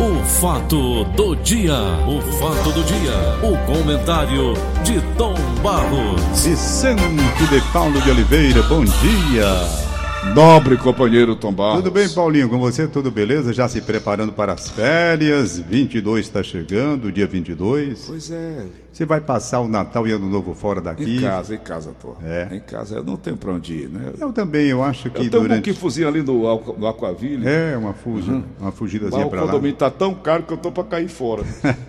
[0.00, 1.74] O fato do dia,
[2.06, 3.12] o fato do dia,
[3.42, 6.44] o comentário de Tom Barros.
[6.44, 9.87] Vicente de Paulo de Oliveira, bom dia.
[10.34, 11.76] Nobre companheiro Tom Barros.
[11.82, 12.48] Tudo bem, Paulinho?
[12.48, 13.52] Com você, tudo beleza?
[13.52, 15.58] Já se preparando para as férias?
[15.58, 18.04] 22 está chegando, dia 22.
[18.06, 18.66] Pois é.
[18.92, 21.16] Você vai passar o Natal e Ano Novo fora daqui?
[21.16, 22.16] Em casa, em casa, pô.
[22.22, 22.48] É.
[22.52, 24.12] Em casa, eu não tenho pra onde ir, né?
[24.18, 25.70] Eu também, eu acho que eu tenho durante...
[25.70, 26.42] um fuzinho ali no,
[26.76, 27.46] no Aquaville.
[27.48, 28.42] É, uma fuga, Uhum.
[28.60, 29.46] uma fugidazinha o para lá.
[29.46, 31.42] condomínio tá tão caro que eu tô pra cair fora.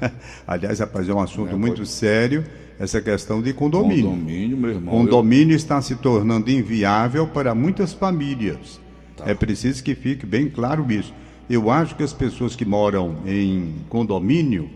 [0.47, 2.45] Aliás, rapaz, é um assunto É, muito pode- sério,
[2.79, 4.09] essa questão de condomínio.
[4.09, 4.95] Condomínio, meu irmão.
[4.95, 8.79] Condomínio está se tornando inviável para muitas famílias.
[9.17, 9.29] Tá.
[9.29, 11.13] É preciso que fique bem claro isso.
[11.49, 14.69] Eu acho que as pessoas que moram em condomínio,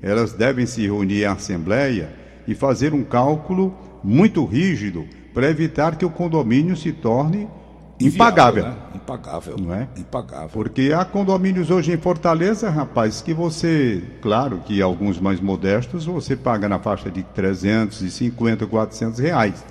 [0.00, 2.14] elas devem se reunir em assembleia
[2.48, 7.59] e fazer um cálculo muito rígido para evitar que o condomínio se torne Eu,
[8.06, 8.64] impagável.
[8.64, 8.74] né?
[8.94, 9.56] Impagável.
[9.58, 9.88] Não é?
[9.96, 10.50] Impagável.
[10.52, 16.36] Porque há condomínios hoje em Fortaleza, rapaz, que você, claro que alguns mais modestos, você
[16.36, 19.64] paga na faixa de 350, 400 reais.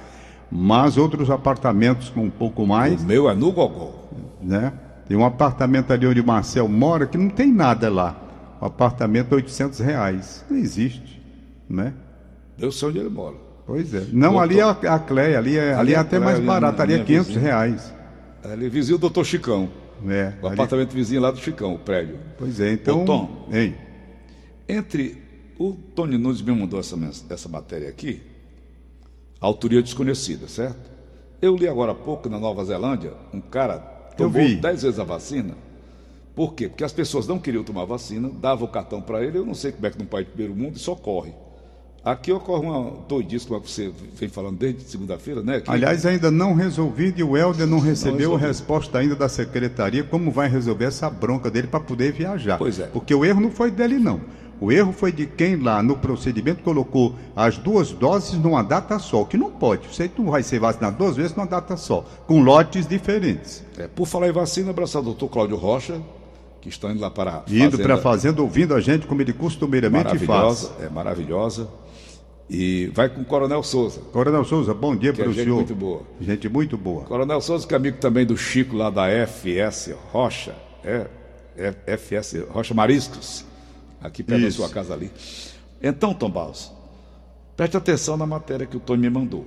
[0.51, 4.09] Mas outros apartamentos com um pouco mais, O meu é no Gogol.
[4.41, 4.73] né?
[5.07, 8.15] Tem um apartamento ali onde o Marcel mora que não tem nada lá.
[8.61, 10.43] O apartamento é 800 reais.
[10.49, 11.21] Não existe,
[11.69, 11.93] né?
[12.59, 13.35] Eu sei onde ele mora.
[13.65, 14.03] Pois é.
[14.11, 16.25] Não, Doutor- ali é a a Cleia, ali é, ali Ali é é até Cleia,
[16.25, 17.43] mais barato, ali é minha 500 vizinha.
[17.45, 17.93] reais.
[18.43, 19.69] É vizinho do doutor Chicão.
[20.07, 22.17] É, O ali- apartamento vizinho lá do Chicão, o prédio.
[22.37, 23.01] Pois é, então.
[23.03, 23.47] Ô, Tom.
[23.51, 23.75] Hein?
[24.67, 25.21] Entre.
[25.57, 26.95] O Tony Nunes me mandou essa,
[27.29, 28.21] essa matéria aqui,
[29.41, 30.89] autoria desconhecida, certo?
[31.41, 33.77] Eu li agora há pouco na Nova Zelândia, um cara
[34.15, 34.31] tomou.
[34.41, 35.55] 10 vezes a vacina.
[36.33, 36.69] Por quê?
[36.69, 39.73] Porque as pessoas não queriam tomar vacina, dava o cartão para ele, eu não sei
[39.73, 41.33] como é que num país do primeiro mundo isso ocorre.
[42.03, 45.59] Aqui ocorre uma doidice, que você vem falando desde segunda-feira, né?
[45.59, 48.47] Que- Aliás, ainda não resolvido e o Helder não recebeu a resolvido.
[48.47, 52.57] resposta ainda da secretaria como vai resolver essa bronca dele para poder viajar.
[52.57, 52.85] Pois é.
[52.87, 54.21] Porque o erro não foi dele, não.
[54.61, 59.23] O erro foi de quem lá no procedimento colocou as duas doses numa data só,
[59.25, 59.87] que não pode.
[59.93, 63.63] Você não vai ser vacinado duas vezes numa data só, com lotes diferentes.
[63.77, 66.01] É, por falar em vacina, abraçar o doutor Cláudio Rocha,
[66.61, 68.01] que está indo lá para a Indo para a fazenda.
[68.01, 70.83] fazenda, ouvindo a gente como ele costumeiramente maravilhosa, faz.
[70.85, 71.67] é maravilhosa.
[72.49, 74.01] E vai com o Coronel Souza.
[74.11, 75.57] Coronel Souza, bom dia é para o gente senhor.
[75.57, 76.01] muito boa.
[76.19, 77.03] Gente muito boa.
[77.03, 81.07] Coronel Souza, que é amigo também do Chico lá da FS Rocha, é,
[81.55, 83.45] é FS Rocha Mariscos,
[84.01, 84.61] aqui perto Isso.
[84.61, 85.11] da sua casa ali.
[85.81, 86.71] Então, Tom Barros,
[87.55, 89.45] preste atenção na matéria que o Tony me mandou.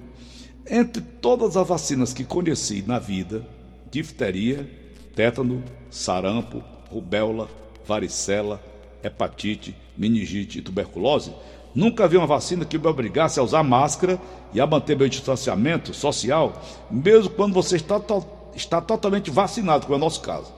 [0.70, 3.44] Entre todas as vacinas que conheci na vida,
[3.90, 4.68] difteria,
[5.16, 7.48] tétano, sarampo, rubéola,
[7.84, 8.62] varicela,
[9.02, 11.32] hepatite, meningite e tuberculose,
[11.74, 14.18] nunca vi uma vacina que me obrigasse a usar máscara
[14.52, 16.52] e a manter meu distanciamento social,
[16.90, 18.24] mesmo quando você está, to-
[18.54, 20.52] está totalmente vacinado, como é o nosso caso.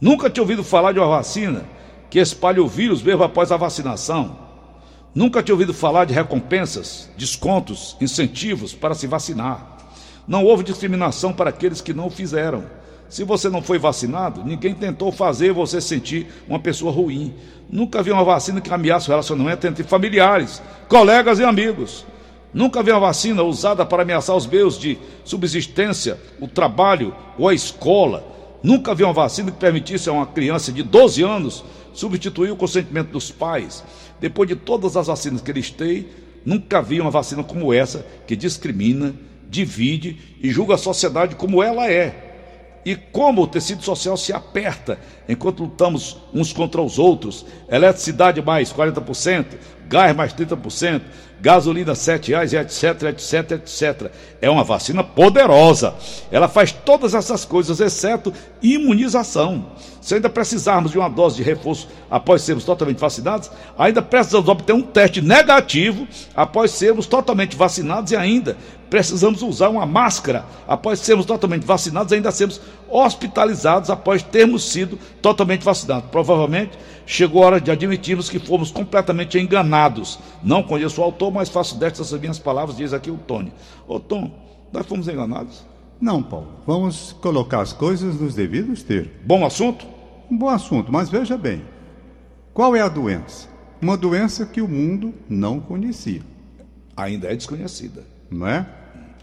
[0.00, 1.64] Nunca tinha ouvido falar de uma vacina
[2.08, 4.36] que espalha o vírus mesmo após a vacinação.
[5.14, 9.76] Nunca tinha ouvido falar de recompensas, descontos, incentivos para se vacinar.
[10.26, 12.64] Não houve discriminação para aqueles que não o fizeram.
[13.08, 17.34] Se você não foi vacinado, ninguém tentou fazer você sentir uma pessoa ruim.
[17.70, 22.04] Nunca vi uma vacina que ameaça o relacionamento entre familiares, colegas e amigos.
[22.52, 27.54] Nunca vi uma vacina usada para ameaçar os meios de subsistência, o trabalho ou a
[27.54, 28.24] escola.
[28.62, 31.64] Nunca vi uma vacina que permitisse a uma criança de 12 anos
[31.94, 33.82] substituir o consentimento dos pais.
[34.20, 36.08] Depois de todas as vacinas que eles têm,
[36.44, 39.14] nunca vi uma vacina como essa que discrimina,
[39.48, 42.27] divide e julga a sociedade como ela é.
[42.84, 48.72] E como o tecido social se aperta enquanto lutamos uns contra os outros, eletricidade mais
[48.72, 49.46] 40%,
[49.88, 51.02] gás mais 30%,
[51.40, 54.10] gasolina 7 reais, etc, etc, etc.
[54.40, 55.94] É uma vacina poderosa.
[56.30, 59.66] Ela faz todas essas coisas, exceto imunização.
[60.00, 64.72] Se ainda precisarmos de uma dose de reforço após sermos totalmente vacinados, ainda precisamos obter
[64.72, 68.56] um teste negativo após sermos totalmente vacinados e ainda
[68.90, 75.64] precisamos usar uma máscara após sermos totalmente vacinados, ainda sermos hospitalizados após termos sido totalmente
[75.64, 76.10] vacinados.
[76.10, 80.18] Provavelmente chegou a hora de admitirmos que fomos completamente enganados.
[80.42, 83.52] Não conheço o autor, mas faço destas as minhas palavras, diz aqui o Tony.
[83.86, 84.30] Ô Tom,
[84.72, 85.64] nós fomos enganados?
[86.00, 86.48] Não, Paulo.
[86.66, 89.10] Vamos colocar as coisas nos devidos termos.
[89.24, 89.86] Bom assunto?
[90.30, 91.62] Um bom assunto, mas veja bem.
[92.54, 93.48] Qual é a doença?
[93.80, 96.22] Uma doença que o mundo não conhecia,
[96.96, 98.04] Ainda é desconhecida.
[98.30, 98.66] não é?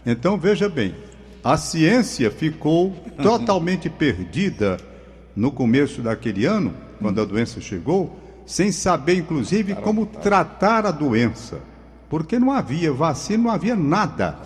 [0.06, 0.94] Então veja bem.
[1.42, 4.78] A ciência ficou totalmente perdida
[5.34, 8.16] no começo daquele ano, quando a doença chegou,
[8.46, 11.58] sem saber, inclusive, como tratar a doença.
[12.08, 14.38] Porque não havia vacina, não havia nada.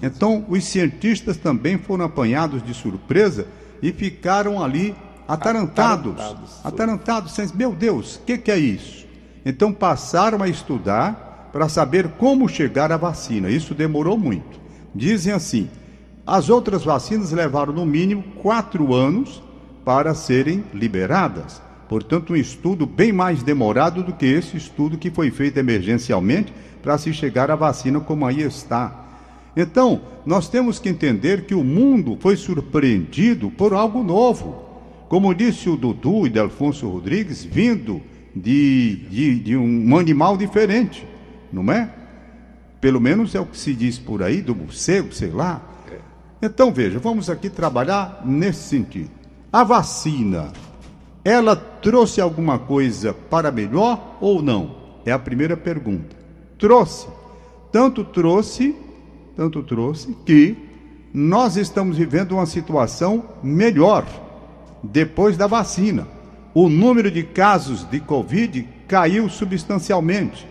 [0.00, 3.46] Então, os cientistas também foram apanhados de surpresa
[3.82, 4.94] e ficaram ali
[5.26, 9.06] atarantados, atarantados, atarantados, sem, meu Deus, o que, que é isso?
[9.44, 13.50] Então passaram a estudar para saber como chegar à vacina.
[13.50, 14.58] Isso demorou muito.
[14.98, 15.68] Dizem assim:
[16.26, 19.40] as outras vacinas levaram no mínimo quatro anos
[19.84, 21.62] para serem liberadas.
[21.88, 26.52] Portanto, um estudo bem mais demorado do que esse estudo que foi feito emergencialmente
[26.82, 29.06] para se chegar à vacina como aí está.
[29.56, 34.64] Então, nós temos que entender que o mundo foi surpreendido por algo novo.
[35.08, 38.02] Como disse o Dudu e Delfonso Rodrigues, vindo
[38.34, 41.06] de, de, de um animal diferente,
[41.52, 41.88] não é?
[42.80, 45.60] Pelo menos é o que se diz por aí, do morcego, sei lá.
[46.40, 49.10] Então, veja, vamos aqui trabalhar nesse sentido.
[49.52, 50.52] A vacina,
[51.24, 54.76] ela trouxe alguma coisa para melhor ou não?
[55.04, 56.16] É a primeira pergunta.
[56.58, 57.08] Trouxe.
[57.72, 58.74] Tanto trouxe,
[59.36, 60.56] tanto trouxe que
[61.12, 64.06] nós estamos vivendo uma situação melhor
[64.82, 66.06] depois da vacina.
[66.54, 70.46] O número de casos de Covid caiu substancialmente.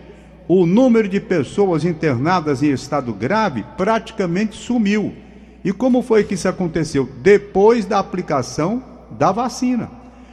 [0.48, 5.14] O número de pessoas internadas em estado grave praticamente sumiu.
[5.62, 7.06] E como foi que isso aconteceu?
[7.20, 9.90] Depois da aplicação da vacina.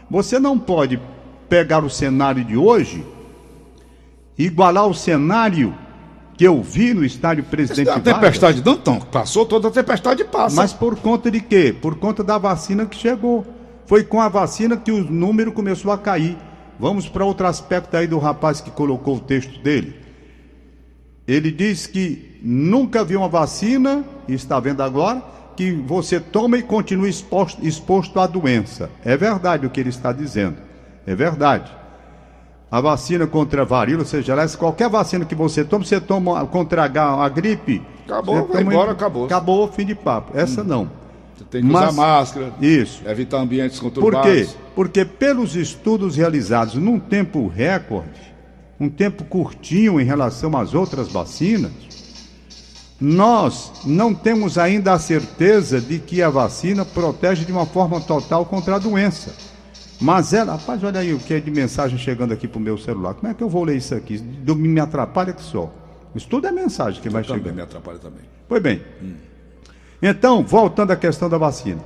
[0.10, 1.02] Você não pode
[1.50, 3.04] pegar o cenário de hoje,
[4.38, 5.76] igualar o cenário
[6.38, 8.08] que eu vi no estádio Presidente Vargas.
[8.08, 10.56] A tempestade não tão, passou toda a tempestade passa.
[10.56, 11.76] Mas por conta de quê?
[11.82, 13.46] Por conta da vacina que chegou.
[13.86, 16.38] Foi com a vacina que o número começou a cair.
[16.80, 20.05] Vamos para outro aspecto aí do rapaz que colocou o texto dele.
[21.28, 25.24] Ele diz que nunca viu uma vacina, e está vendo agora,
[25.56, 28.90] que você toma e continua exposto, exposto à doença.
[29.04, 30.58] É verdade o que ele está dizendo.
[31.08, 31.72] É verdade.
[32.70, 36.86] A vacina contra a varíola, seja lá, qualquer vacina que você toma, você toma contra
[36.86, 37.82] a, a gripe.
[38.06, 39.26] Acabou, vai embora, acabou.
[39.26, 40.38] Acabou, fim de papo.
[40.38, 40.66] Essa hum.
[40.66, 40.92] não.
[41.36, 42.54] Você tem que Mas, usar máscara.
[42.62, 43.02] Isso.
[43.08, 44.30] Evitar ambientes conturbados.
[44.30, 44.48] Por quê?
[44.76, 48.35] Porque pelos estudos realizados num tempo recorde,
[48.80, 51.72] um tempo curtinho em relação às outras vacinas,
[53.00, 58.46] nós não temos ainda a certeza de que a vacina protege de uma forma total
[58.46, 59.34] contra a doença.
[60.00, 62.78] Mas ela, rapaz, olha aí o que é de mensagem chegando aqui para o meu
[62.78, 63.14] celular.
[63.14, 64.20] Como é que eu vou ler isso aqui?
[64.20, 65.72] Me atrapalha que só.
[66.14, 67.38] Isso tudo é mensagem que eu vai chegar.
[67.38, 68.22] Também me atrapalha também.
[68.48, 68.82] Pois bem.
[69.02, 69.16] Hum.
[70.02, 71.82] Então, voltando à questão da vacina.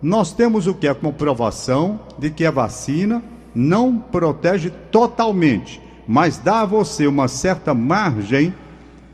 [0.00, 0.88] Nós temos o que?
[0.88, 3.22] A comprovação de que a vacina
[3.54, 8.54] não protege totalmente, mas dá a você uma certa margem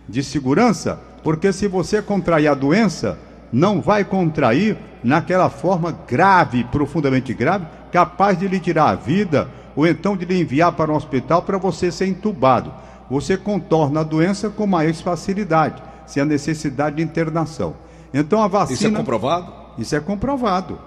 [0.08, 3.18] de segurança porque se você contrair a doença,
[3.52, 9.86] não vai contrair naquela forma grave, profundamente grave, capaz de lhe tirar a vida ou
[9.86, 12.72] então de lhe enviar para um hospital para você ser entubado.
[13.10, 17.74] Você contorna a doença com mais facilidade, sem a necessidade de internação.
[18.12, 18.78] Então a vacina.
[18.78, 19.52] Isso é comprovado?
[19.78, 20.78] Isso é comprovado.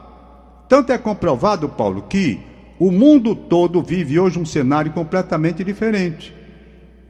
[0.67, 2.39] Tanto é comprovado, Paulo, que
[2.81, 6.33] o mundo todo vive hoje um cenário completamente diferente.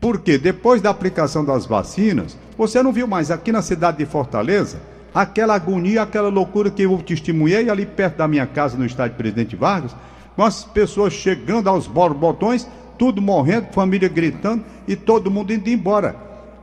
[0.02, 4.82] Porque depois da aplicação das vacinas, você não viu mais aqui na cidade de Fortaleza
[5.14, 9.56] aquela agonia, aquela loucura que eu testemunhei ali perto da minha casa no estádio Presidente
[9.56, 9.96] Vargas,
[10.36, 12.68] com as pessoas chegando aos borbotões,
[13.00, 16.18] tudo morrendo, família gritando e todo mundo indo embora.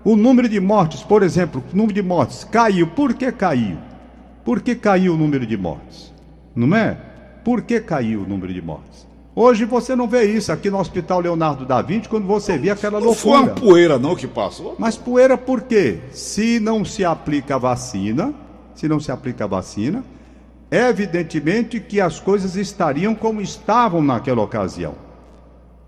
[0.04, 2.86] O número de mortes, por exemplo, o número de mortes caiu.
[2.88, 3.78] Por que caiu?
[4.44, 6.12] Por que caiu o número de mortes?
[6.54, 7.07] Não é?
[7.44, 9.06] Por que caiu o número de mortes?
[9.34, 12.98] Hoje você não vê isso aqui no Hospital Leonardo da Vinci, quando você vê aquela
[12.98, 13.38] loucura.
[13.38, 14.74] Não foi uma poeira não que passou?
[14.78, 16.00] Mas poeira por quê?
[16.10, 18.34] Se não se aplica a vacina,
[18.74, 20.02] se não se aplica a vacina,
[20.70, 24.94] evidentemente que as coisas estariam como estavam naquela ocasião.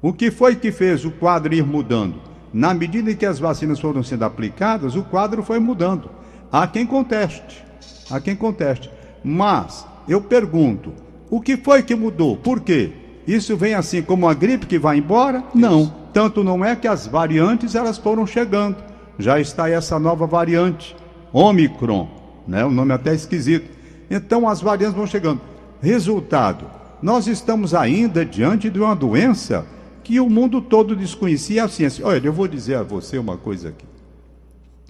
[0.00, 2.21] O que foi que fez o quadro ir mudando?
[2.52, 6.09] Na medida em que as vacinas foram sendo aplicadas, o quadro foi mudando.
[6.52, 7.64] Há quem conteste,
[8.09, 8.90] há quem conteste.
[9.25, 10.92] Mas eu pergunto,
[11.30, 12.37] o que foi que mudou?
[12.37, 12.90] Por quê?
[13.26, 15.44] Isso vem assim como a gripe que vai embora?
[15.54, 15.94] Não.
[16.12, 18.76] Tanto não é que as variantes elas foram chegando.
[19.16, 20.96] Já está essa nova variante,
[21.32, 22.08] Omicron,
[22.49, 22.64] né?
[22.64, 23.70] Um nome até esquisito.
[24.10, 25.40] Então as variantes vão chegando.
[25.80, 26.66] Resultado:
[27.00, 29.64] nós estamos ainda diante de uma doença
[30.02, 32.04] que o mundo todo desconhecia a ciência.
[32.04, 33.87] Olha, eu vou dizer a você uma coisa aqui.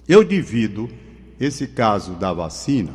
[0.07, 0.89] Eu divido
[1.39, 2.91] esse caso da vacina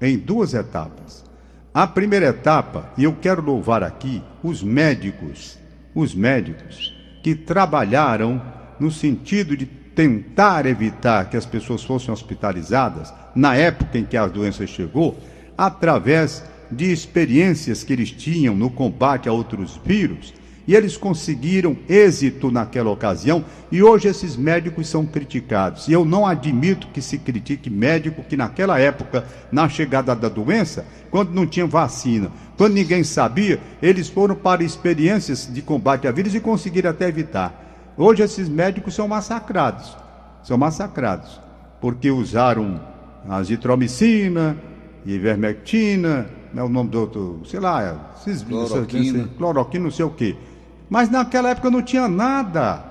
[0.00, 1.29] em duas etapas.
[1.72, 5.56] A primeira etapa, e eu quero louvar aqui os médicos,
[5.94, 8.42] os médicos que trabalharam
[8.80, 14.26] no sentido de tentar evitar que as pessoas fossem hospitalizadas na época em que a
[14.26, 15.16] doença chegou,
[15.56, 20.34] através de experiências que eles tinham no combate a outros vírus
[20.70, 25.88] E eles conseguiram êxito naquela ocasião e hoje esses médicos são criticados.
[25.88, 30.86] E eu não admito que se critique médico que naquela época, na chegada da doença,
[31.10, 36.36] quando não tinha vacina, quando ninguém sabia, eles foram para experiências de combate a vírus
[36.36, 37.92] e conseguiram até evitar.
[37.96, 39.96] Hoje esses médicos são massacrados.
[40.44, 41.40] São massacrados
[41.80, 42.80] porque usaram
[43.28, 44.56] azitromicina,
[45.04, 49.28] ivermectina, é o nome do outro, sei lá, esses, cloroquina.
[49.36, 50.36] cloroquina, não sei o quê.
[50.90, 52.82] Mas naquela época não tinha nada.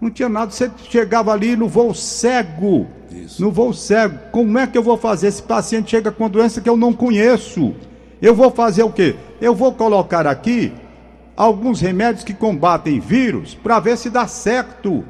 [0.00, 0.50] Não tinha nada.
[0.50, 2.88] Você chegava ali no voo cego.
[3.10, 3.40] Isso.
[3.40, 4.18] No voo cego.
[4.32, 5.28] Como é que eu vou fazer?
[5.28, 7.74] Esse paciente chega com doença que eu não conheço.
[8.20, 9.14] Eu vou fazer o quê?
[9.40, 10.72] Eu vou colocar aqui
[11.36, 15.04] alguns remédios que combatem vírus para ver se dá certo.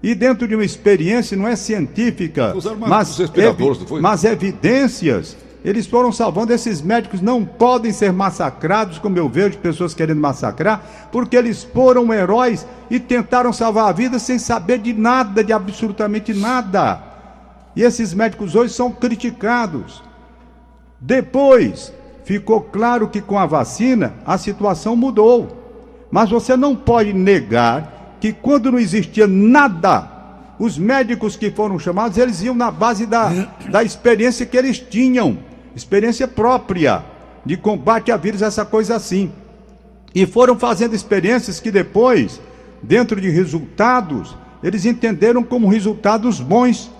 [0.00, 6.52] E dentro de uma experiência, não é científica, mas, evi mas evidências eles foram salvando.
[6.52, 12.12] Esses médicos não podem ser massacrados, como eu vejo pessoas querendo massacrar, porque eles foram
[12.12, 17.02] heróis e tentaram salvar a vida sem saber de nada, de absolutamente nada.
[17.74, 20.02] E esses médicos hoje são criticados.
[21.00, 21.92] Depois,
[22.24, 25.56] ficou claro que com a vacina a situação mudou.
[26.10, 30.10] Mas você não pode negar que quando não existia nada,
[30.58, 33.30] os médicos que foram chamados, eles iam na base da,
[33.70, 35.38] da experiência que eles tinham
[35.78, 37.04] experiência própria
[37.44, 39.32] de combate a vírus, essa coisa assim.
[40.14, 42.40] E foram fazendo experiências que depois,
[42.82, 46.90] dentro de resultados, eles entenderam como resultados bons.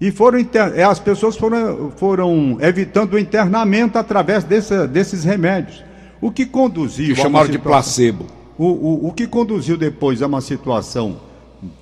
[0.00, 5.84] E foram eh, as pessoas foram, foram evitando o internamento através desse, desses remédios.
[6.20, 7.14] O que conduziu.
[7.14, 8.26] Que chamaram de placebo.
[8.56, 11.18] O, o, o que conduziu depois a uma situação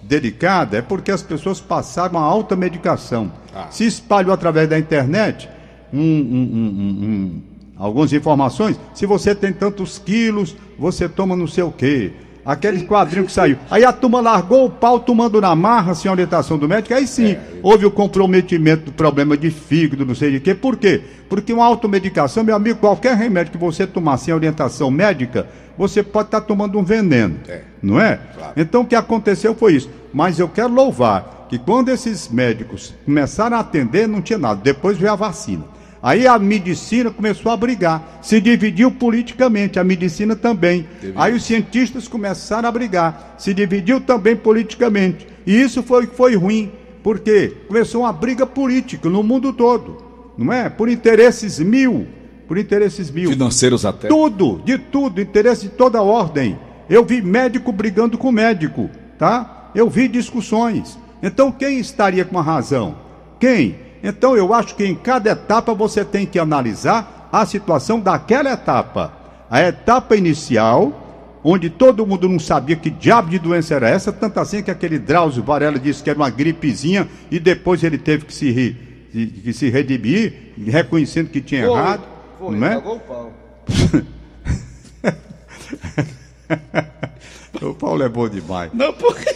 [0.03, 3.33] delicada é porque as pessoas passaram a alta medicação.
[3.55, 3.67] Ah.
[3.71, 5.49] Se espalhou através da internet
[5.93, 7.43] um, um, um,
[7.77, 8.79] algumas informações.
[8.95, 12.13] Se você tem tantos quilos, você toma não sei o quê.
[12.45, 13.59] Aquele quadrinho que saiu.
[13.71, 16.95] Aí a turma largou o pau tomando na marra, sem orientação do médico.
[16.95, 17.41] Aí sim, é.
[17.63, 20.55] houve o comprometimento do problema de fígado, não sei de quê.
[20.55, 21.03] Por quê?
[21.29, 26.29] Porque uma automedicação, meu amigo, qualquer remédio que você tomar sem orientação médica, você pode
[26.29, 27.39] estar tomando um veneno.
[27.47, 27.61] É.
[27.83, 28.19] Não é?
[28.57, 29.91] Então o que aconteceu foi isso.
[30.11, 34.61] Mas eu quero louvar que quando esses médicos começaram a atender, não tinha nada.
[34.63, 35.65] Depois veio a vacina.
[36.03, 40.87] Aí a medicina começou a brigar, se dividiu politicamente, a medicina também.
[41.17, 45.27] Aí os cientistas começaram a brigar, se dividiu também politicamente.
[45.47, 46.71] E isso foi foi ruim,
[47.03, 49.97] porque começou uma briga política no mundo todo,
[50.37, 50.69] não é?
[50.69, 52.07] Por interesses mil,
[52.47, 53.31] por interesses mil.
[53.31, 54.07] Financeiros até.
[54.09, 56.59] Tudo, de tudo, interesse de toda ordem.
[56.89, 58.89] Eu vi médico brigando com médico,
[59.19, 59.71] tá?
[59.75, 60.97] Eu vi discussões.
[61.21, 62.97] Então quem estaria com a razão?
[63.41, 63.88] Quem?
[64.03, 69.13] Então eu acho que em cada etapa você tem que analisar a situação daquela etapa.
[69.51, 74.39] A etapa inicial, onde todo mundo não sabia que diabo de doença era essa, tanto
[74.41, 78.35] assim que aquele Drauzio Varela disse que era uma gripezinha e depois ele teve que
[78.35, 78.77] se,
[79.13, 82.03] que se redimir, reconhecendo que tinha foi, errado.
[82.39, 82.77] Foi, não é?
[82.77, 83.33] o pau.
[87.63, 88.73] o Paulo é bom demais.
[88.73, 89.29] Não, porque.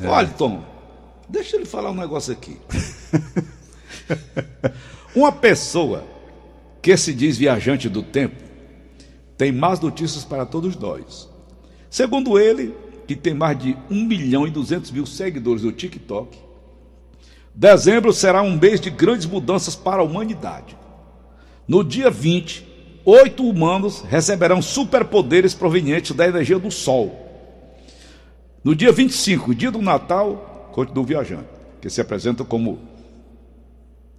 [0.00, 0.06] É.
[0.06, 0.77] Olha, Tom.
[1.28, 2.56] Deixa ele falar um negócio aqui.
[5.14, 6.04] Uma pessoa
[6.80, 8.48] que se diz viajante do tempo
[9.36, 11.28] tem más notícias para todos nós.
[11.90, 12.74] Segundo ele,
[13.06, 16.36] que tem mais de 1 milhão e 200 mil seguidores no TikTok,
[17.54, 20.76] dezembro será um mês de grandes mudanças para a humanidade.
[21.66, 22.66] No dia 20,
[23.04, 27.26] oito humanos receberão superpoderes provenientes da energia do Sol.
[28.64, 31.46] No dia 25, dia do Natal, continua viajando,
[31.80, 32.78] que se apresenta como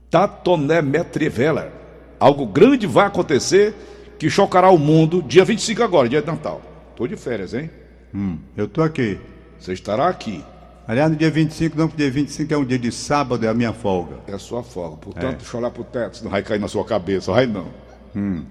[0.09, 1.71] Tatonemetrivela.
[2.19, 3.73] Algo grande vai acontecer
[4.17, 6.61] que chocará o mundo dia 25 agora, dia de Natal.
[6.91, 7.69] Estou de férias, hein?
[8.13, 9.17] Hum, eu estou aqui.
[9.57, 10.43] Você estará aqui.
[10.85, 13.53] Aliás, no dia 25, não, porque dia 25 é um dia de sábado, é a
[13.53, 14.17] minha folga.
[14.27, 14.97] É a sua folga.
[14.97, 15.45] Portanto, é.
[15.45, 17.67] chorar pro teto, não vai cair na sua cabeça, vai não.
[18.13, 18.43] Hum.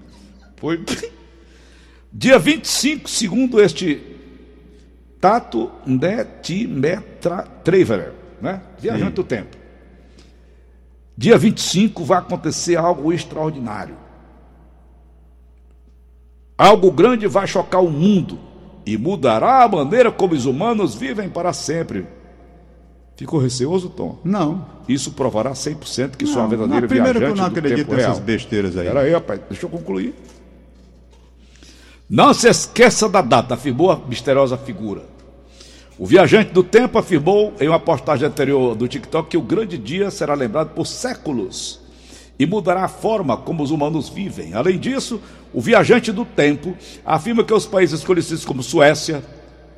[0.55, 0.83] Foi.
[2.11, 4.18] Dia 25, segundo este
[5.19, 8.61] Tato Netimetra Traveler, né?
[8.79, 9.57] Viajante do tempo.
[11.17, 13.95] Dia 25 vai acontecer algo extraordinário.
[16.57, 18.39] Algo grande vai chocar o mundo
[18.85, 22.07] e mudará a maneira como os humanos vivem para sempre.
[23.17, 24.17] Ficou receoso, Tom?
[24.23, 24.65] Não.
[24.87, 28.19] Isso provará 100% que não, sua verdadeira não, primeiro viajante que eu não acredito nessas
[28.19, 28.87] besteiras aí.
[28.87, 30.15] Peraí, rapaz, deixa eu concluir.
[32.09, 35.03] Não se esqueça da data, afirmou a misteriosa figura.
[35.95, 40.09] O viajante do tempo afirmou em uma postagem anterior do TikTok que o grande dia
[40.09, 41.79] será lembrado por séculos
[42.39, 44.55] e mudará a forma como os humanos vivem.
[44.55, 45.21] Além disso,
[45.53, 46.75] o viajante do tempo
[47.05, 49.23] afirma que os países conhecidos como Suécia,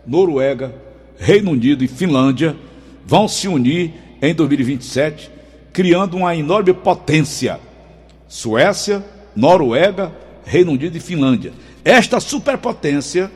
[0.07, 0.73] Noruega,
[1.17, 2.55] Reino Unido e Finlândia
[3.05, 5.29] vão se unir em 2027,
[5.73, 7.59] criando uma enorme potência.
[8.27, 9.03] Suécia,
[9.35, 10.13] Noruega,
[10.45, 11.51] Reino Unido e Finlândia.
[11.83, 13.31] Esta superpotência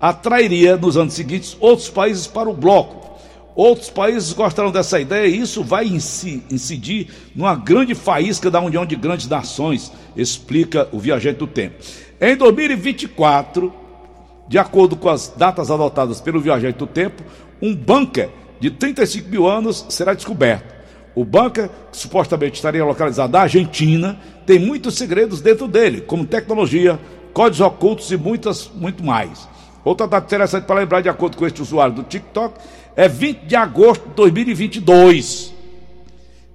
[0.00, 3.06] atrairia nos anos seguintes outros países para o bloco.
[3.54, 8.94] Outros países gostaram dessa ideia e isso vai incidir numa grande faísca da união de
[8.94, 11.76] grandes nações, explica o viajante do tempo.
[12.20, 13.72] Em 2024,
[14.46, 17.22] de acordo com as datas adotadas pelo viajante do tempo,
[17.60, 18.28] um bunker
[18.60, 20.74] de 35 mil anos será descoberto.
[21.14, 27.00] O bunker, que supostamente estaria localizado na Argentina, tem muitos segredos dentro dele, como tecnologia,
[27.36, 29.46] códigos ocultos e muitas, muito mais.
[29.84, 32.58] Outra data interessante para lembrar, de acordo com este usuário do TikTok,
[32.96, 35.52] é 20 de agosto de 2022.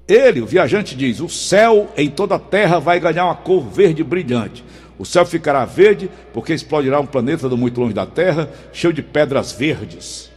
[0.08, 4.04] Ele, o viajante, diz: O céu em toda a terra vai ganhar uma cor verde
[4.04, 4.66] brilhante.
[4.98, 9.04] O céu ficará verde porque explodirá um planeta do muito longe da Terra, cheio de
[9.04, 10.31] pedras verdes.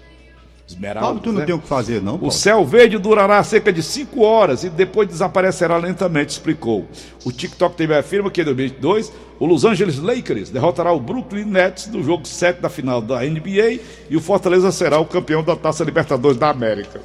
[0.66, 1.06] Esmeralda.
[1.06, 1.46] Paulo, tu não né?
[1.46, 2.12] tem o que fazer, não?
[2.12, 2.28] Paulo?
[2.28, 6.86] O céu verde durará cerca de 5 horas e depois desaparecerá lentamente, explicou.
[7.24, 11.88] O TikTok TV afirma que em 2022 o Los Angeles Lakers derrotará o Brooklyn Nets
[11.88, 15.84] no jogo 7 da final da NBA e o Fortaleza será o campeão da Taça
[15.84, 17.00] Libertadores da América.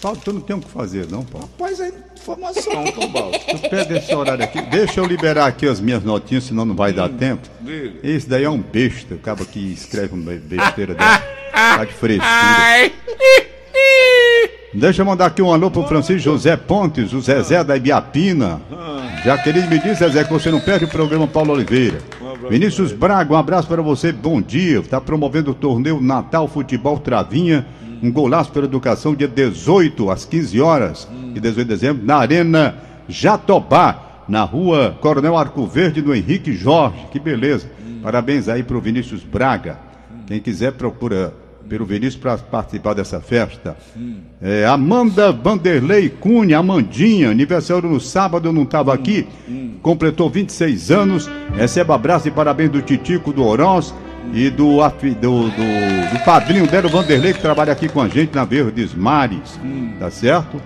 [0.00, 1.48] Paulo, tu não tem o que fazer, não, Paulo?
[1.58, 3.38] Rapaz, é informação, Tom Baldo.
[3.46, 4.60] Tu pede esse horário aqui.
[4.62, 7.48] Deixa eu liberar aqui as minhas notinhas, senão não vai hum, dar tempo.
[7.60, 8.00] Diga.
[8.02, 11.31] Esse daí é um besta, o cara que escreve uma besteira dessa.
[11.52, 12.28] Tá de frescura.
[14.74, 18.60] Deixa eu mandar aqui um alô pro Francisco José Pontes, o Zezé da Ibiapina.
[19.24, 21.98] Já que ele me diz, Zezé, que você não perde o programa Paulo Oliveira.
[22.48, 24.80] Vinícius Braga, um abraço para você, bom dia.
[24.80, 27.66] Está promovendo o torneio Natal Futebol Travinha
[28.02, 32.74] um golaço pela educação, dia 18 às 15 horas, e 18 de dezembro, na Arena
[33.08, 37.06] Jatobá, na rua Coronel Arco Verde, no Henrique Jorge.
[37.12, 37.70] Que beleza.
[38.02, 39.78] Parabéns aí para o Vinícius Braga.
[40.26, 41.32] Quem quiser, procura
[41.68, 43.76] pelo Vinícius para participar dessa festa.
[44.40, 49.26] É, Amanda Vanderlei Cunha, Amandinha, aniversário no sábado, não estava aqui,
[49.82, 51.30] completou 26 anos.
[51.54, 53.94] Receba abraço e parabéns do Titico do Oroz
[54.32, 58.44] e do, do, do, do padrinho dela, Vanderlei, que trabalha aqui com a gente na
[58.44, 59.58] Verdes Mares.
[59.98, 60.60] Tá certo?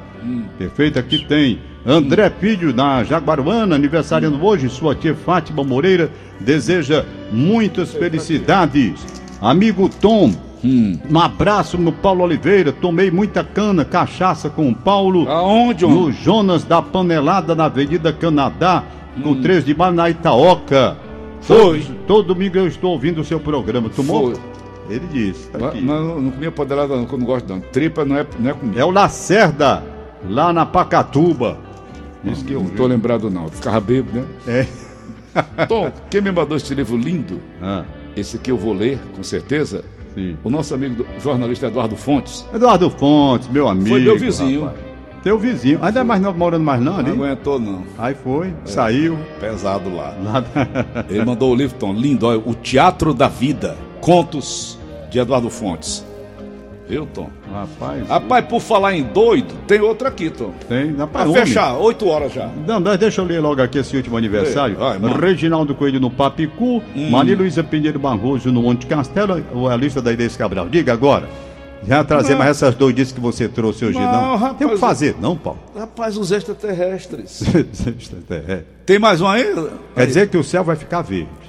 [0.58, 7.92] Perfeito, aqui tem André Filho, na Jaguaruana, aniversariando hoje, sua tia Fátima Moreira, deseja muitas
[7.92, 9.06] felicidades.
[9.40, 10.32] Amigo Tom,
[10.66, 10.98] Hum.
[11.08, 12.72] Um abraço no Paulo Oliveira.
[12.72, 15.28] Tomei muita cana, cachaça com o Paulo.
[15.30, 15.86] Aonde?
[15.86, 18.82] No Jonas da Panelada, na Avenida Canadá,
[19.16, 19.40] no hum.
[19.40, 20.96] 3 de maio, na Itaoca.
[21.40, 21.80] Foi.
[21.80, 23.88] Todo, todo, domingo eu estou ouvindo o seu programa.
[23.88, 24.32] Tomou?
[24.32, 24.42] Foi.
[24.90, 25.48] Ele disse.
[25.50, 27.60] Tá não, não comia poderada não, que eu não gosto não.
[27.60, 28.78] Tripa não é, não é comigo.
[28.78, 29.84] É o Lacerda,
[30.28, 31.58] lá na Pacatuba.
[32.24, 33.48] Isso que eu não estou lembrado não.
[33.48, 34.26] Ficava bêbado, né?
[34.48, 35.66] É.
[35.66, 37.40] Tom, quem me mandou esse livro lindo?
[37.62, 37.84] Ah.
[38.16, 39.84] Esse aqui eu vou ler, com certeza.
[40.16, 40.36] Sim.
[40.42, 42.48] O nosso amigo jornalista Eduardo Fontes.
[42.52, 43.90] Eduardo Fontes, meu amigo.
[43.90, 44.64] Foi meu vizinho.
[44.64, 44.86] Rapaz.
[45.22, 45.80] Teu vizinho.
[45.82, 47.10] Ainda mais não, morando mais não ali?
[47.10, 47.82] Não aguentou, não.
[47.98, 49.18] Aí foi, é, saiu.
[49.40, 50.14] Pesado lá.
[51.10, 53.76] Ele mandou o livro, Tom, lindo, olha, O Teatro da Vida.
[54.00, 54.78] Contos
[55.10, 56.06] de Eduardo Fontes.
[56.88, 57.28] Viu, Tom?
[57.52, 58.08] Rapaz.
[58.08, 60.52] Rapaz, por falar em doido, tem outro aqui, Tom.
[60.68, 62.48] Tem, dá pra fechar, oito horas já.
[62.66, 64.76] Não, deixa eu ler logo aqui esse último aniversário.
[64.76, 67.10] Vai, Reginaldo Coelho no Papicu, hum.
[67.10, 70.68] Maria Luísa Pinheiro Barroso no Monte Castelo, ou a lista da Inês Cabral.
[70.68, 71.28] Diga agora.
[71.86, 74.12] Já trazer mais essas doidices que você trouxe hoje, não.
[74.12, 74.36] não.
[74.36, 75.60] Rapaz, Tem o que fazer, não, Paulo?
[75.76, 77.42] Rapaz, os extraterrestres.
[77.98, 78.66] extraterrestres.
[78.84, 79.44] Tem mais um aí?
[79.94, 80.06] Quer aí.
[80.06, 81.45] dizer que o céu vai ficar verde.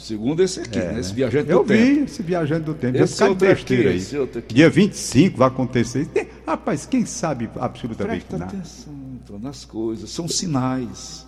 [0.00, 0.92] Segundo esse aqui, é.
[0.92, 1.00] né?
[1.00, 1.72] esse viajante do Eu tempo.
[1.72, 2.96] Eu vi esse viajante do tempo.
[2.96, 3.96] Esse outro aqui, aí.
[3.96, 4.54] esse outro aqui.
[4.54, 6.08] Dia 25 vai acontecer.
[6.46, 8.56] Rapaz, quem sabe absolutamente Presta nada.
[8.56, 11.26] atenção nas coisas, são sinais.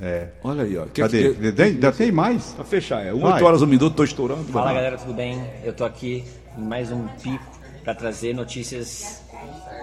[0.00, 0.28] É.
[0.42, 0.86] Olha aí, ó.
[0.94, 1.34] Cadê?
[1.34, 2.52] Que, que, Ainda tem mais?
[2.52, 3.12] Pra fechar, é.
[3.12, 4.44] 8 horas um minuto, tô estourando.
[4.44, 5.42] Fala galera, tudo bem?
[5.64, 6.22] Eu tô aqui
[6.58, 7.44] em mais um pico
[7.82, 9.22] para trazer notícias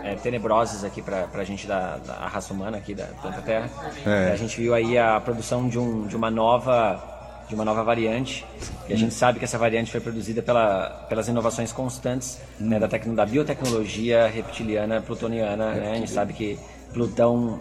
[0.04, 3.70] é, tenebrosas aqui para a gente da, da, raça humana aqui da Planta Terra.
[4.06, 4.32] É.
[4.32, 7.11] A gente viu aí a produção de, um, de uma nova
[7.52, 8.46] de uma nova variante
[8.88, 12.88] e a gente sabe que essa variante foi produzida pela, pelas inovações constantes né, da,
[12.88, 15.74] tec, da biotecnologia reptiliana plutoniana.
[15.74, 15.92] Né?
[15.92, 16.58] A gente sabe que
[16.94, 17.60] Plutão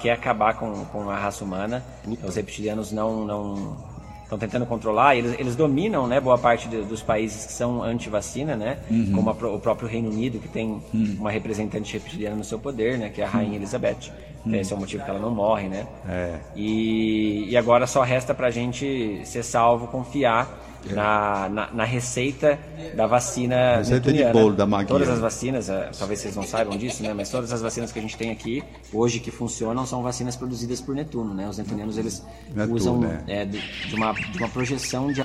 [0.00, 1.84] quer acabar com, com a raça humana.
[2.24, 3.76] Os reptilianos não, não
[4.26, 8.56] estão tentando controlar, eles, eles dominam né, boa parte de, dos países que são anti-vacina,
[8.56, 9.12] né, uhum.
[9.14, 11.16] como a, o próprio Reino Unido, que tem uhum.
[11.20, 14.10] uma representante reptiliana no seu poder, né, que é a Rainha Elizabeth.
[14.44, 14.54] Uhum.
[14.54, 15.86] Esse é o motivo que ela não morre, né?
[16.08, 16.38] É.
[16.54, 22.58] E, e agora só resta para a gente ser salvo, confiar na, na, na, receita
[22.94, 24.88] da vacina receita de bolo da Maguia.
[24.88, 27.12] Todas as vacinas, é, talvez vocês não saibam disso, né?
[27.12, 30.80] Mas todas as vacinas que a gente tem aqui hoje que funcionam são vacinas produzidas
[30.80, 31.48] por Netuno, né?
[31.48, 33.24] Os netunianos eles Netuno, usam né?
[33.26, 35.24] é, de, de, uma, de uma projeção de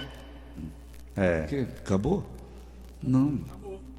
[1.16, 1.46] é.
[1.48, 1.60] Que?
[1.84, 2.24] Acabou?
[3.04, 3.40] Não.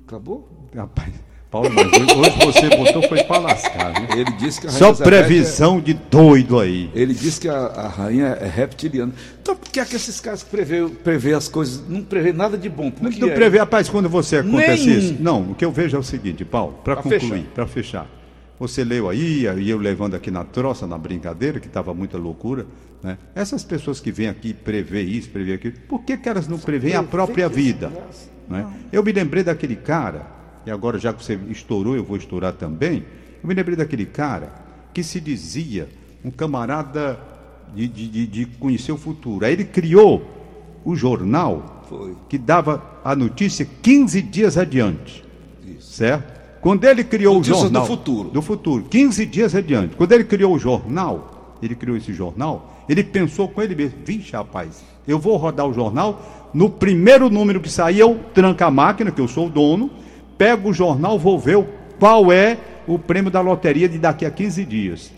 [0.07, 0.49] Acabou?
[0.75, 1.13] Rapaz.
[1.53, 4.19] Paulo, mas hoje você botou foi para lascar, viu?
[4.19, 5.81] Ele disse que a Só previsão é...
[5.83, 6.91] de doido aí.
[6.95, 9.13] Ele disse que a, a, rainha é reptiliana.
[9.43, 12.71] Então por que é que esses caras prevê, prevê as coisas, não prevê nada de
[12.71, 12.91] bom?
[12.91, 13.35] Por não, é?
[13.35, 14.99] prevê, rapaz, quando você acontece Nem...
[14.99, 15.17] isso.
[15.21, 18.07] Não, o que eu vejo é o seguinte, Paulo, para concluir, para fechar.
[18.59, 22.65] Você leu aí, e eu levando aqui na troça, na brincadeira, que estava muita loucura.
[23.03, 23.19] Né?
[23.35, 26.95] Essas pessoas que vêm aqui prever isso, prever aquilo, por que, que elas não preveem
[26.95, 27.93] a própria vida?
[28.49, 28.67] Né?
[28.91, 33.05] Eu me lembrei daquele cara e agora já que você estourou, eu vou estourar também.
[33.43, 34.53] Eu me lembrei daquele cara
[34.95, 35.89] que se dizia
[36.25, 37.19] um camarada
[37.75, 39.45] de, de, de conhecer o futuro.
[39.45, 40.25] Aí ele criou
[40.85, 42.15] o jornal Foi.
[42.29, 45.25] que dava a notícia 15 dias adiante.
[45.67, 45.93] Isso.
[45.95, 46.41] Certo?
[46.61, 47.83] Quando ele criou o jornal.
[47.83, 48.31] do futuro.
[48.31, 49.97] Do futuro, 15 dias adiante.
[49.97, 54.33] Quando ele criou o jornal, ele criou esse jornal, ele pensou com ele mesmo: vixe,
[54.33, 56.51] rapaz, eu vou rodar o jornal.
[56.55, 59.91] No primeiro número que sair, eu tranco a máquina, que eu sou o dono,
[60.37, 61.65] pego o jornal, vou ver
[61.99, 65.13] qual é o prêmio da loteria de daqui a 15 dias.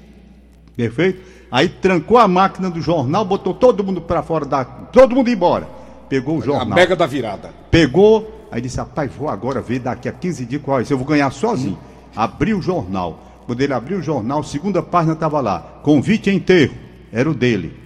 [0.77, 1.20] Perfeito?
[1.50, 4.64] Aí trancou a máquina do jornal, botou todo mundo para fora da.
[4.64, 5.68] Todo mundo embora.
[6.09, 6.72] Pegou o jornal.
[6.72, 7.50] A mega da virada.
[7.70, 10.85] Pegou, aí disse: rapaz, vou agora ver daqui a 15 dias qual é.
[10.88, 11.79] Eu vou ganhar sozinho.
[11.81, 12.11] Hum.
[12.16, 13.20] Abriu o jornal.
[13.46, 16.74] Quando ele abriu o jornal, segunda página estava lá: convite a enterro.
[17.12, 17.77] Era o dele.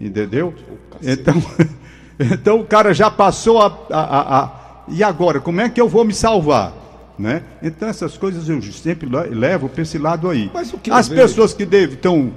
[0.00, 0.54] Entendeu?
[1.02, 1.34] Então,
[2.18, 4.57] então o cara já passou a, a, a
[4.90, 6.74] e agora, como é que eu vou me salvar?
[7.18, 7.42] Né?
[7.60, 10.48] Então essas coisas eu sempre levo para esse lado aí.
[10.88, 12.32] As pessoas que estão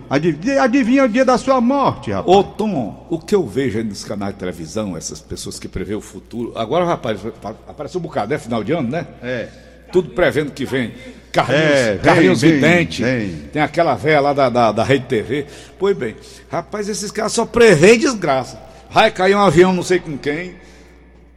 [0.60, 2.36] adivinham o dia da sua morte, rapaz.
[2.36, 5.94] Ô Tom, o que eu vejo aí nos canais de televisão, essas pessoas que prevê
[5.94, 6.52] o futuro.
[6.56, 7.20] Agora, rapaz,
[7.68, 9.06] apareceu um bocado, é final de ano, né?
[9.22, 9.50] É.
[9.92, 10.94] Tudo prevendo que vem.
[11.32, 13.36] Carlinhos, é, Carlinhos vem, Vidente, vem.
[13.54, 15.46] tem aquela velha lá da, da, da Rede TV.
[15.78, 16.16] Pois bem,
[16.50, 18.60] rapaz, esses caras só prevêem desgraça.
[18.90, 20.56] Vai cair um avião, não sei com quem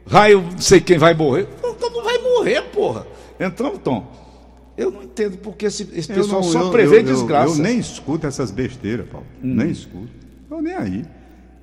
[0.07, 1.47] raio, não sei quem vai morrer.
[1.63, 3.05] Então não vai morrer, porra.
[3.39, 4.11] Então, Tom,
[4.77, 7.53] eu não entendo porque esse, esse pessoal não, só eu, prevê eu, desgraça.
[7.53, 9.25] Eu, eu, nem escuto essas besteiras, Paulo.
[9.43, 9.55] Hum.
[9.55, 10.09] Nem escuto.
[10.49, 11.05] Eu nem aí.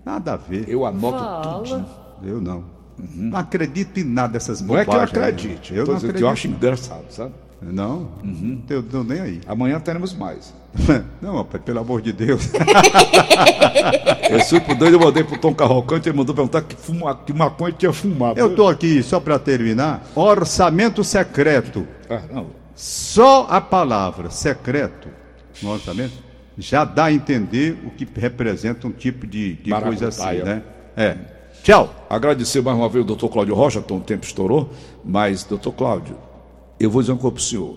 [0.05, 0.69] Nada a ver.
[0.69, 1.63] Eu anoto Fala.
[1.63, 1.87] tudo.
[2.25, 2.65] Eu não.
[2.99, 3.31] Uhum.
[3.31, 4.87] Não acredito em nada dessas bobagens.
[4.87, 5.75] Não é que eu acredite.
[5.75, 7.35] Eu, não acredito, eu acho engraçado, sabe?
[7.63, 8.63] Não, uhum.
[8.69, 9.41] eu não nem aí.
[9.47, 10.53] Amanhã teremos mais.
[11.21, 12.51] Não, rapaz, pelo amor de Deus.
[14.31, 17.33] eu fui pro doido, eu mandei pro Tom Carrocante, ele mandou perguntar que, fuma, que
[17.33, 18.41] maconha tinha fumado.
[18.41, 21.87] Eu tô aqui, só para terminar, orçamento secreto.
[22.09, 22.47] Ah, não.
[22.75, 25.09] Só a palavra secreto
[25.63, 26.15] no orçamento
[26.57, 30.63] já dá a entender o que representa um tipo de, de coisa assim, né?
[30.97, 31.17] É.
[31.63, 32.07] Tchau.
[32.11, 34.71] Agradecer mais uma vez o doutor Cláudio Rocha, então o tempo estourou,
[35.05, 36.17] mas, doutor Cláudio,
[36.85, 37.77] eu vou dizer uma coisa para o senhor.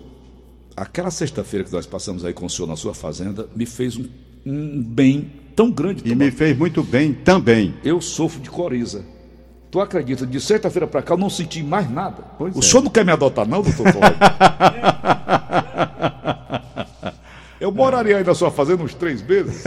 [0.76, 4.06] Aquela sexta-feira que nós passamos aí com o senhor na sua fazenda me fez um,
[4.44, 6.02] um bem tão grande.
[6.04, 7.74] E me fez muito bem também.
[7.82, 9.04] Eu sofro de coriza.
[9.70, 10.26] Tu acredita?
[10.26, 12.22] De sexta-feira para cá eu não senti mais nada.
[12.38, 12.62] Pois o é.
[12.62, 13.86] senhor não quer me adotar, não, doutor?
[17.58, 19.64] Eu moraria aí na sua fazenda uns três meses.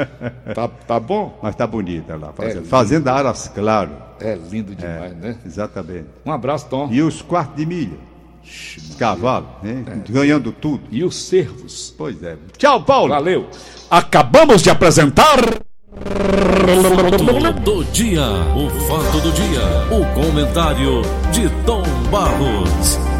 [0.54, 1.38] tá, tá bom?
[1.42, 2.32] Mas tá bonita lá.
[2.32, 3.90] Fazenda, é fazenda Aras Claro.
[4.20, 5.36] É lindo demais, é, né?
[5.44, 6.06] Exatamente.
[6.24, 6.88] Um abraço, Tom.
[6.92, 8.11] E os quartos de milha.
[8.98, 9.84] Cavalo, né?
[9.86, 10.12] É.
[10.12, 10.82] ganhando tudo.
[10.90, 11.94] E os servos.
[11.96, 12.36] Pois é.
[12.56, 13.10] Tchau, Paulo.
[13.10, 13.48] Valeu.
[13.90, 15.38] Acabamos de apresentar.
[17.64, 18.22] Do dia,
[18.56, 21.02] o fato do dia, o comentário
[21.32, 23.11] de Tom Barros.